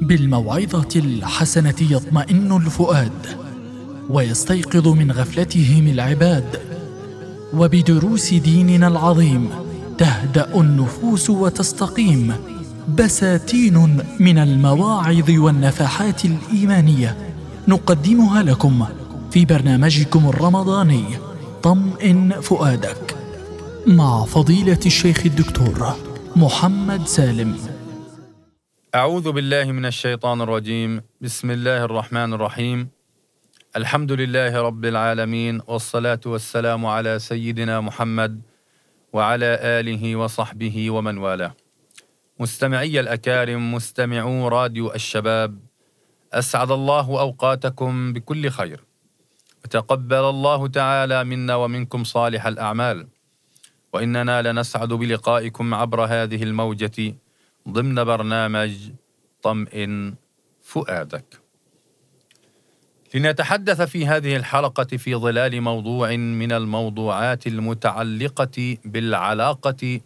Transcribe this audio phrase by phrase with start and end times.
[0.00, 3.26] بالموعظة الحسنة يطمئن الفؤاد
[4.10, 6.60] ويستيقظ من غفلتهم العباد.
[7.54, 9.50] وبدروس ديننا العظيم
[9.98, 12.34] تهدأ النفوس وتستقيم.
[12.98, 17.16] بساتين من المواعظ والنفحات الإيمانية
[17.68, 18.84] نقدمها لكم
[19.30, 21.04] في برنامجكم الرمضاني
[21.62, 23.16] طمئن فؤادك.
[23.86, 25.96] مع فضيلة الشيخ الدكتور
[26.36, 27.73] محمد سالم.
[28.94, 31.02] أعوذ بالله من الشيطان الرجيم.
[31.20, 32.88] بسم الله الرحمن الرحيم.
[33.76, 38.42] الحمد لله رب العالمين والصلاة والسلام على سيدنا محمد
[39.12, 41.54] وعلى آله وصحبه ومن والاه.
[42.40, 45.58] مستمعي الأكارم مستمعو راديو الشباب
[46.32, 48.84] أسعد الله أوقاتكم بكل خير.
[49.64, 53.08] وتقبل الله تعالى منا ومنكم صالح الأعمال.
[53.92, 57.14] وإننا لنسعد بلقائكم عبر هذه الموجة
[57.68, 58.90] ضمن برنامج
[59.42, 60.14] طمئن
[60.62, 61.40] فؤادك
[63.14, 70.00] لنتحدث في هذه الحلقة في ظلال موضوع من الموضوعات المتعلقة بالعلاقة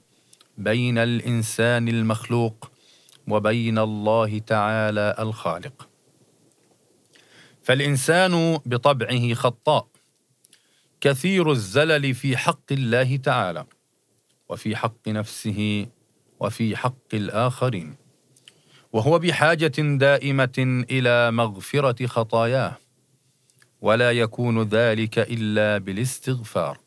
[0.58, 2.70] بين الإنسان المخلوق
[3.28, 5.88] وبين الله تعالى الخالق.
[7.62, 9.88] فالإنسان بطبعه خطاء
[11.00, 13.66] كثير الزلل في حق الله تعالى
[14.48, 15.86] وفي حق نفسه
[16.40, 17.96] وفي حق الآخرين.
[18.92, 22.78] وهو بحاجة دائمة إلى مغفرة خطاياه
[23.80, 26.78] ولا يكون ذلك إلا بالاستغفار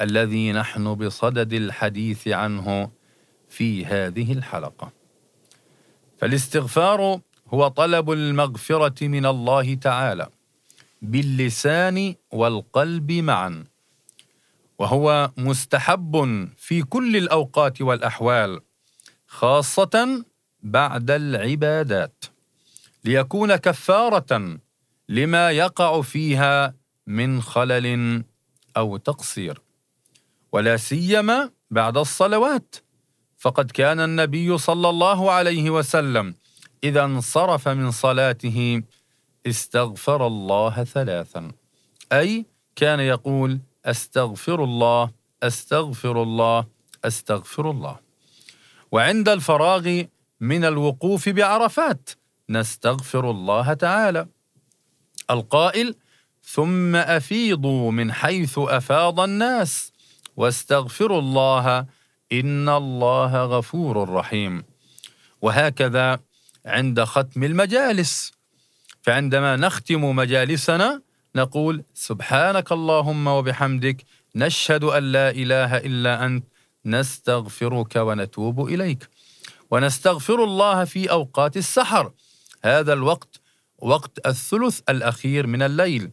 [0.00, 2.90] الذي نحن بصدد الحديث عنه
[3.48, 4.92] في هذه الحلقة
[6.18, 10.28] فالاستغفار هو طلب المغفرة من الله تعالى
[11.02, 13.64] باللسان والقلب معا
[14.78, 18.60] وهو مستحب في كل الأوقات والأحوال
[19.26, 20.24] خاصة
[20.62, 22.24] بعد العبادات
[23.04, 24.58] ليكون كفارة
[25.08, 26.74] لما يقع فيها
[27.06, 28.24] من خلل
[28.76, 29.60] أو تقصير.
[30.52, 32.76] ولا سيما بعد الصلوات
[33.38, 36.34] فقد كان النبي صلى الله عليه وسلم
[36.84, 38.82] إذا انصرف من صلاته
[39.46, 41.52] استغفر الله ثلاثا
[42.12, 42.46] أي
[42.76, 45.10] كان يقول أستغفر الله
[45.42, 46.66] أستغفر الله
[47.04, 47.96] أستغفر الله.
[48.92, 50.02] وعند الفراغ
[50.40, 52.10] من الوقوف بعرفات
[52.50, 54.26] نستغفر الله تعالى.
[55.30, 55.94] القائل
[56.42, 59.92] ثم أفيضوا من حيث أفاض الناس
[60.36, 61.86] واستغفروا الله
[62.32, 64.64] إن الله غفور رحيم.
[65.42, 66.20] وهكذا
[66.66, 68.32] عند ختم المجالس.
[69.02, 71.02] فعندما نختم مجالسنا
[71.36, 74.04] نقول سبحانك اللهم وبحمدك
[74.36, 76.44] نشهد أن لا إله إلا أنت
[76.84, 79.08] نستغفرك ونتوب إليك.
[79.70, 82.12] ونستغفر الله في أوقات السحر.
[82.64, 83.40] هذا الوقت
[83.78, 86.10] وقت الثلث الأخير من الليل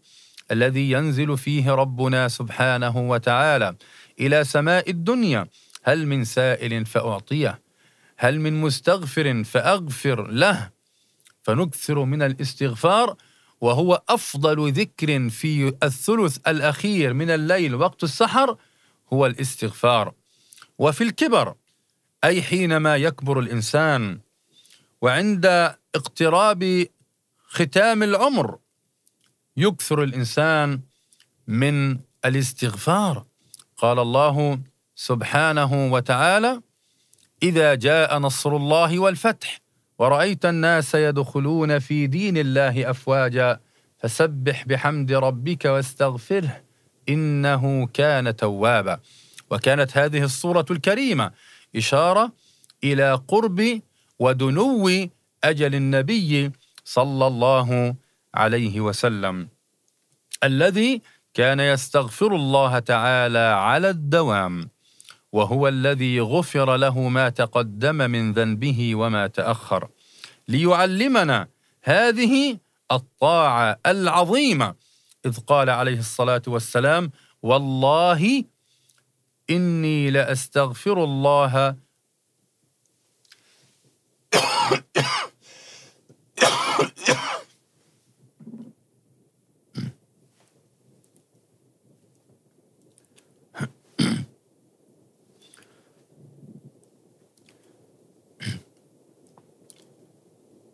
[0.51, 3.75] الذي ينزل فيه ربنا سبحانه وتعالى
[4.19, 5.47] إلى سماء الدنيا.
[5.83, 7.61] هل من سائل فأعطيه؟
[8.17, 10.69] هل من مستغفر فأغفر له؟
[11.41, 13.15] فنكثر من الاستغفار
[13.63, 18.57] وهو أفضل ذكر في الثلث الأخير من الليل وقت السحر
[19.13, 20.13] هو الاستغفار.
[20.77, 21.55] وفي الكبر
[22.23, 24.19] أي حينما يكبر الإنسان
[25.01, 25.45] وعند
[25.95, 26.87] اقتراب
[27.47, 28.57] ختام العمر
[29.57, 30.81] يكثر الإنسان
[31.47, 33.25] من الاستغفار.
[33.77, 34.59] قال الله
[34.95, 36.61] سبحانه وتعالى
[37.43, 39.62] إذا جاء نصر الله والفتح
[40.03, 43.59] ورأيت الناس يدخلون في دين الله أفواجا
[43.97, 46.61] فسبح بحمد ربك واستغفره
[47.09, 48.99] إنه كان توابا.
[49.51, 51.31] وكانت هذه الصورة الكريمة
[51.75, 52.31] إشارة
[52.83, 53.81] إلى قرب
[54.19, 54.89] ودنو
[55.43, 56.51] أجل النبي
[56.85, 57.95] صلى الله
[58.35, 59.47] عليه وسلم
[60.43, 61.01] الذي
[61.33, 64.69] كان يستغفر الله تعالى على الدوام.
[65.33, 69.87] وهو الذي غفر له ما تقدم من ذنبه وما تأخر.
[70.47, 71.47] ليعلمنا
[71.83, 72.57] هذه
[72.91, 74.75] الطاعة العظيمة.
[75.25, 77.11] إذ قال عليه الصلاة والسلام
[77.41, 78.43] والله
[79.49, 81.75] إني لأستغفر الله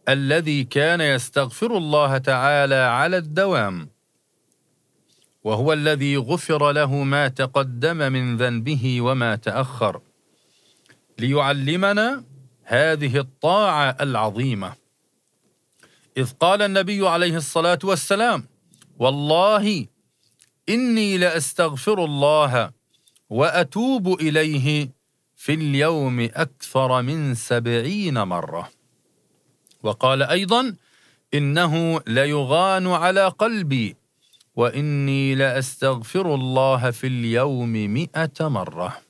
[0.09, 3.89] الذي كان يستغفر الله تعالى على الدوام
[5.43, 10.01] وهو الذي غفر له ما تقدم من ذنبه وما تأخر.
[11.19, 12.23] ليعلمنا
[12.63, 14.73] هذه الطاعة العظيمة.
[16.17, 18.43] إذ قال النبي عليه الصلاة والسلام
[18.99, 19.87] والله
[20.69, 22.71] إني لأستغفر الله
[23.29, 24.89] وأتوب إليه
[25.35, 28.78] في اليوم أكثر من سبعين مرة.
[29.83, 30.75] وقال أيضا
[31.33, 33.95] إنه ليغان على قلبي
[34.55, 39.01] وإني لأستغفر الله في اليوم مئة مرة.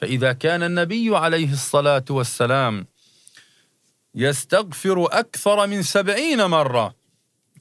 [0.00, 2.86] فإذا كان النبي عليه الصلاة والسلام
[4.14, 6.94] يستغفر أكثر من سبعين مرة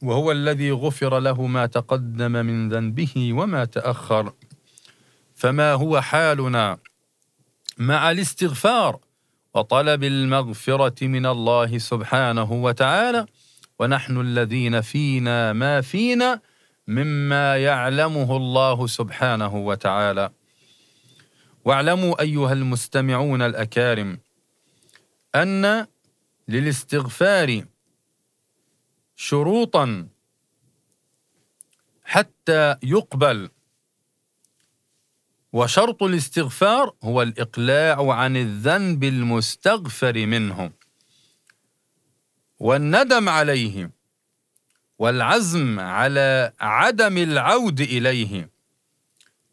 [0.01, 4.33] وهو الذي غفر له ما تقدم من ذنبه وما تأخر
[5.35, 6.77] فما هو حالنا
[7.77, 8.99] مع الاستغفار
[9.53, 13.25] وطلب المغفرة من الله سبحانه وتعالى.
[13.79, 16.41] ونحن الذين فينا ما فينا
[16.87, 20.29] مما يعلمه الله سبحانه وتعالى.
[21.65, 24.19] واعلموا أيها المستمعون الأكارم
[25.35, 25.87] أن
[26.47, 27.65] للاستغفار
[29.15, 30.07] شروطا
[32.03, 33.49] حتى يقبل
[35.53, 40.71] وشرط الاستغفار هو الإقلاع عن الذنب المستغفر منه.
[42.59, 43.91] والندم عليه
[44.99, 48.49] والعزم على عدم العود إليه.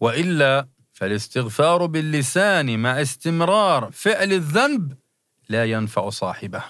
[0.00, 4.98] وإلا فالاستغفار باللسان مع استمرار فعل الذنب
[5.48, 6.64] لا ينفع صاحبه.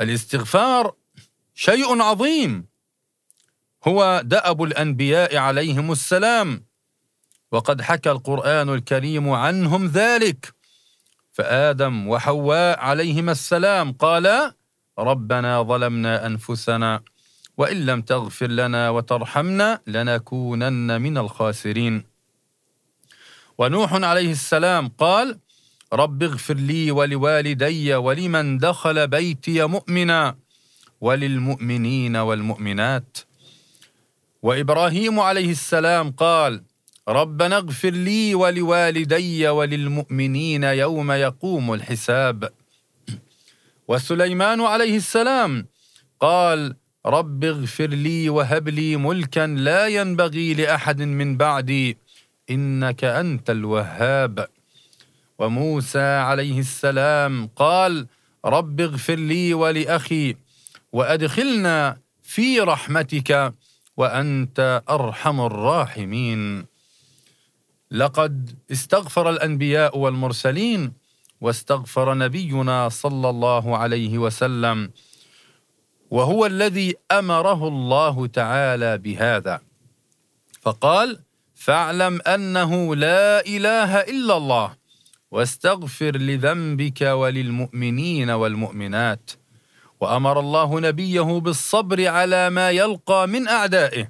[0.00, 0.94] الاستغفار
[1.54, 2.66] شيء عظيم.
[3.88, 6.71] هو دأب الأنبياء عليهم السلام.
[7.52, 10.54] وقد حكى القرآن الكريم عنهم ذلك.
[11.32, 14.54] فآدم وحواء عليهما السلام قالا
[14.98, 17.00] ربنا ظلمنا أنفسنا
[17.56, 22.04] وإن لم تغفر لنا وترحمنا لنكونن من الخاسرين.
[23.58, 25.38] ونوح عليه السلام قال
[25.92, 30.36] رب اغفر لي ولوالدي ولمن دخل بيتي مؤمنا
[31.00, 33.18] وللمؤمنين والمؤمنات.
[34.42, 36.62] وإبراهيم عليه السلام قال
[37.08, 42.52] ربنا اغفر لي ولوالدي وللمؤمنين يوم يقوم الحساب.
[43.88, 45.66] وسليمان عليه السلام
[46.20, 46.76] قال
[47.06, 51.96] رب اغفر لي وهب لي ملكا لا ينبغي لأحد من بعدي
[52.50, 54.48] إنك أنت الوهاب.
[55.38, 58.06] وموسى عليه السلام قال
[58.44, 60.36] رب اغفر لي ولأخي
[60.92, 63.52] وأدخلنا في رحمتك
[63.96, 66.71] وأنت أرحم الراحمين.
[67.92, 70.92] لقد استغفر الأنبياء والمرسلين
[71.40, 74.90] واستغفر نبينا صلى الله عليه وسلم
[76.10, 79.60] وهو الذي أمره الله تعالى بهذا.
[80.60, 81.18] فقال
[81.54, 84.74] فاعلم أنه لا إله إلا الله
[85.30, 89.30] واستغفر لذنبك وللمؤمنين والمؤمنات.
[90.00, 94.08] وأمر الله نبيه بالصبر على ما يلقى من أعدائه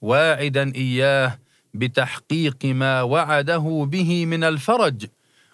[0.00, 1.38] واعدا إياه
[1.74, 5.06] بتحقيق ما وعده به من الفرج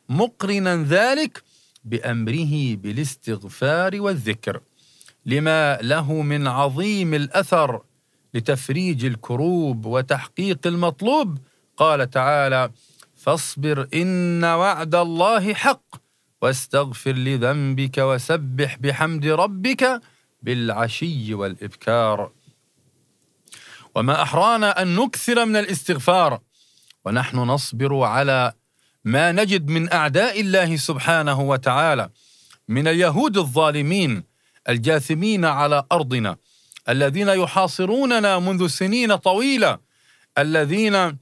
[0.08, 1.42] مقرنا ذلك
[1.84, 4.60] بأمره بالاستغفار والذكر.
[5.26, 7.80] لما له من عظيم الأثر
[8.34, 11.38] لتفريج الكروب وتحقيق المطلوب
[11.76, 12.70] قال تعالى
[13.16, 15.96] فاصبر إن وعد الله حق
[16.42, 20.00] واستغفر لذنبك وسبح بحمد ربك
[20.42, 22.30] بالعشي والإبكار.
[23.94, 26.40] وما أحرانا أن نكثر من الاستغفار.
[27.04, 28.52] ونحن نصبر على
[29.04, 32.10] ما نجد من أعداء الله سبحانه وتعالى
[32.68, 34.24] من اليهود الظالمين
[34.68, 36.36] الجاثمين على أرضنا
[36.88, 39.78] الذين يحاصروننا منذ سنين طويلة
[40.38, 41.18] الذين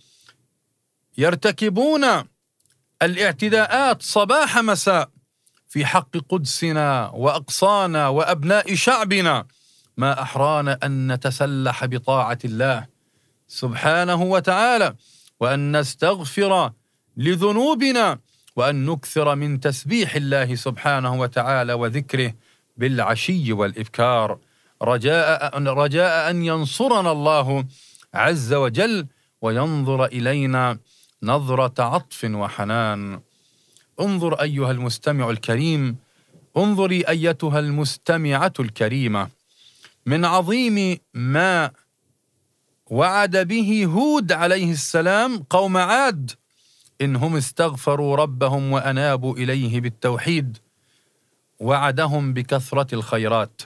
[1.19, 2.05] يرتكبون
[3.03, 5.09] الاعتداءات صباح مساء
[5.69, 9.47] في حق قدسنا وأقصانا وأبناء شعبنا.
[9.97, 12.87] ما احرانا أن نتسلح بطاعة الله
[13.49, 14.95] سبحانه وتعالى
[15.41, 16.73] وأن نستغفر
[17.17, 18.19] لذنوبنا
[18.57, 22.35] وأن نكثر من تسبيح الله سبحانه وتعالى وذكره
[22.77, 24.39] بالعشي والإبكار.
[24.83, 27.65] رجاء رجاء أن ينصرنا الله
[28.15, 29.07] عز وجل
[29.43, 30.79] وينظر إلينا
[31.23, 33.21] نظرة عطف وحنان.
[34.01, 35.97] انظر أيها المستمع الكريم
[36.57, 39.29] انظري أيتها المستمعة الكريمة.
[40.07, 41.71] من عظيم ما
[42.91, 46.31] وعد به هود عليه السلام قوم عاد
[47.01, 50.59] انهم استغفروا ربهم وأنابوا إليه بالتوحيد
[51.61, 53.63] وعدهم بكثرة الخيرات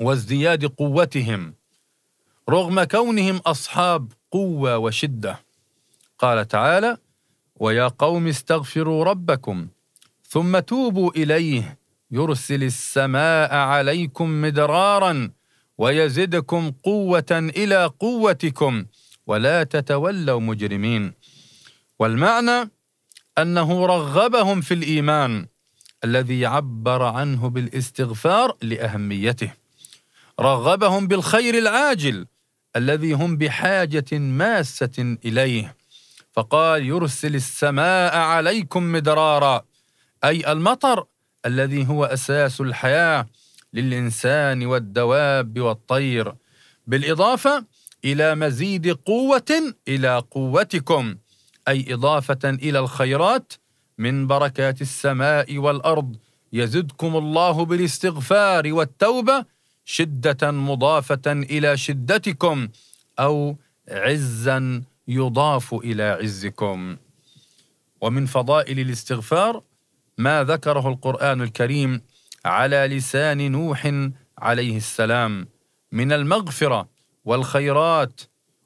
[0.00, 1.54] وازدياد قوتهم
[2.48, 5.40] رغم كونهم أصحاب قوة وشدة.
[6.18, 6.96] قال تعالى
[7.56, 9.68] ويا قوم استغفروا ربكم
[10.28, 11.77] ثم توبوا إليه
[12.10, 15.30] يرسل السماء عليكم مدرارا
[15.78, 18.84] ويزدكم قوة إلى قوتكم
[19.26, 21.12] ولا تتولوا مجرمين.
[21.98, 22.70] والمعنى
[23.38, 25.46] أنه رغبهم في الإيمان
[26.04, 29.52] الذي عبر عنه بالاستغفار لأهميته.
[30.40, 32.26] رغبهم بالخير العاجل
[32.76, 35.76] الذي هم بحاجة ماسة إليه.
[36.32, 39.62] فقال يرسل السماء عليكم مدرارا
[40.24, 41.04] أي المطر
[41.46, 43.26] الذي هو أساس الحياة
[43.74, 46.34] للإنسان والدواب والطير.
[46.86, 47.64] بالإضافة
[48.04, 51.16] إلى مزيد قوة إلى قوتكم
[51.68, 53.52] أي إضافة إلى الخيرات
[53.98, 56.16] من بركات السماء والأرض.
[56.52, 59.44] يزدكم الله بالاستغفار والتوبة
[59.84, 62.68] شدة مضافة إلى شدتكم
[63.18, 63.56] أو
[63.88, 66.96] عزا يضاف إلى عزكم.
[68.00, 69.62] ومن فضائل الاستغفار
[70.18, 72.02] ما ذكره القرآن الكريم
[72.44, 73.92] على لسان نوح
[74.38, 75.48] عليه السلام
[75.92, 76.88] من المغفرة
[77.24, 78.20] والخيرات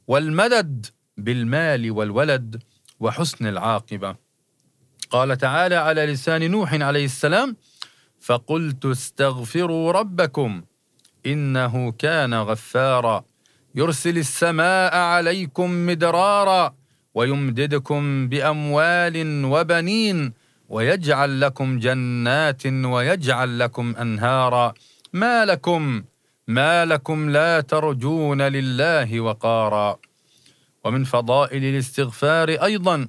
[0.06, 2.62] والمدد بالمال والولد
[3.00, 4.16] وحسن العاقبة.
[5.10, 7.56] قال تعالى على لسان نوح عليه السلام
[8.20, 10.62] فقلت استغفروا ربكم
[11.26, 13.24] إنه كان غفارا.
[13.74, 16.74] يرسل السماء عليكم مدرارا
[17.14, 20.32] ويمددكم بأموال وبنين
[20.72, 24.74] ويجعل لكم جنات ويجعل لكم أنهارا.
[25.12, 26.02] ما لكم؟
[26.48, 29.98] ما لكم لا ترجون لله وقارا.
[30.84, 33.08] ومن فضائل الاستغفار أيضا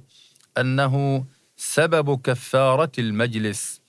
[0.57, 1.25] أنه
[1.57, 3.81] سبب كفارة المجلس.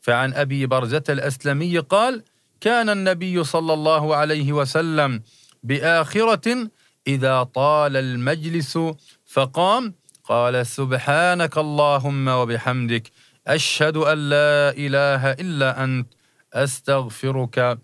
[0.00, 2.22] فعن أبي برزة الأسلمي قال
[2.60, 5.22] كان النبي صلى الله عليه وسلم
[5.62, 6.70] بآخرة
[7.06, 8.78] إذا طال المجلس
[9.26, 13.10] فقام قال سبحانك اللهم وبحمدك
[13.46, 16.08] أشهد أن لا إله إلا أنت
[16.52, 17.78] أستغفرك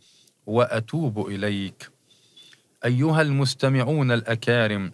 [0.47, 1.91] وأتوب إليك.
[2.85, 4.93] أيها المستمعون الأكارم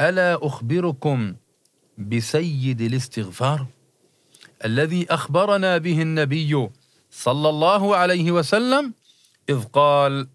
[0.00, 1.34] ألا أخبركم
[1.98, 3.66] بسيد الاستغفار
[4.64, 6.68] الذي أخبرنا به النبي
[7.10, 8.94] صلى الله عليه وسلم
[9.48, 10.28] إذ قال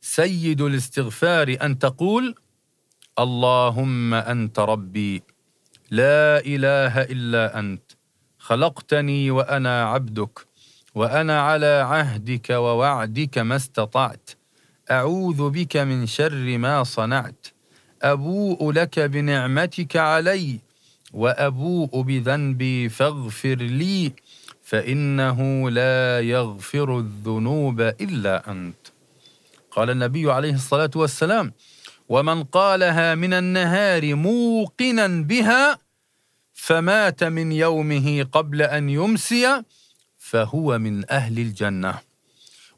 [0.00, 2.34] سيد الاستغفار أن تقول
[3.18, 5.22] اللهم أنت ربي
[5.90, 7.83] لا إله إلا أنت.
[8.44, 10.46] خلقتني وأنا عبدك
[10.94, 14.30] وأنا على عهدك ووعدك ما استطعت.
[14.90, 17.46] أعوذ بك من شر ما صنعت.
[18.02, 20.60] أبوء لك بنعمتك علي
[21.12, 24.12] وأبوء بذنبي فاغفر لي
[24.62, 28.86] فإنه لا يغفر الذنوب إلا أنت.
[29.70, 31.52] قال النبي عليه الصلاة والسلام
[32.08, 35.83] ومن قالها من النهار موقنا بها
[36.64, 39.62] فمات من يومه قبل أن يمسي
[40.18, 41.98] فهو من أهل الجنة.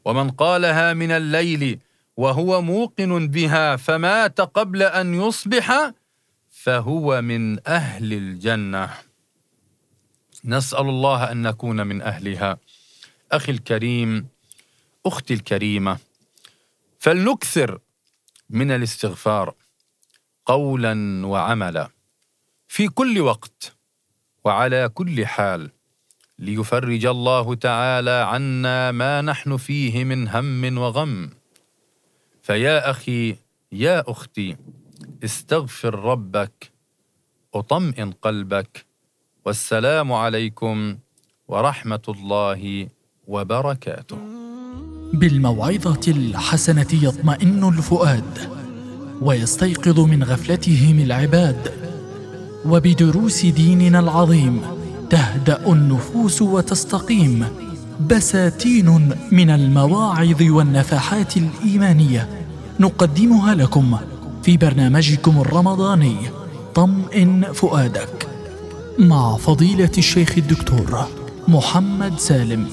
[0.05, 1.79] ومن قالها من الليل
[2.17, 5.91] وهو موقن بها فمات قبل أن يصبح
[6.49, 8.93] فهو من أهل الجنة.
[10.45, 12.57] نسأل الله أن نكون من أهلها.
[13.31, 14.27] أخي الكريم
[15.05, 15.97] أختي الكريمة
[16.99, 17.79] فلنكثر
[18.49, 19.53] من الاستغفار
[20.45, 21.89] قولا وعملا
[22.67, 23.76] في كل وقت.
[24.47, 25.71] وعلى كل حال
[26.39, 31.29] ليفرج الله تعالى عنا ما نحن فيه من هم وغم.
[32.43, 33.35] فيا أخي
[33.71, 34.57] يا أختي
[35.23, 36.71] استغفر ربك
[37.53, 38.85] أطمئن قلبك.
[39.45, 40.97] والسلام عليكم
[41.47, 42.87] ورحمة الله
[43.27, 44.17] وبركاته.
[45.13, 48.33] بالموعظة الحسنة يطمئن الفؤاد
[49.21, 51.87] ويستيقظ من غفلتهم العباد.
[52.69, 54.61] وبدروس ديننا العظيم
[55.09, 57.45] تهدأ النفوس وتستقيم
[58.09, 62.29] بساتين من المواعظ والنفحات الإيمانية
[62.79, 63.97] نقدمها لكم
[64.43, 66.15] في برنامجكم الرمضاني
[66.75, 68.27] طمئن فؤادك
[68.99, 71.07] مع فضيلة الشيخ الدكتور
[71.47, 72.67] محمد سالم.